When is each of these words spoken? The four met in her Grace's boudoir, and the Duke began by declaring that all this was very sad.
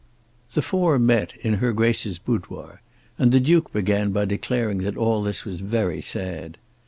The 0.55 0.63
four 0.63 0.97
met 0.97 1.33
in 1.41 1.57
her 1.61 1.73
Grace's 1.73 2.17
boudoir, 2.17 2.81
and 3.19 3.31
the 3.31 3.39
Duke 3.39 3.71
began 3.71 4.09
by 4.11 4.25
declaring 4.25 4.79
that 4.79 4.97
all 4.97 5.21
this 5.21 5.45
was 5.45 5.59
very 5.61 6.01
sad. 6.01 6.57